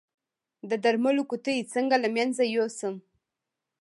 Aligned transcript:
د 0.69 0.71
درملو 0.83 1.21
قطۍ 1.31 1.57
څنګه 1.73 1.95
له 2.03 2.09
منځه 2.15 2.43
یوسم؟ 2.55 2.95